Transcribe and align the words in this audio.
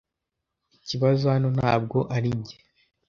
Ikibazo 0.77 1.23
hano 1.33 1.49
ntabwo 1.57 1.97
arinjye. 2.15 2.55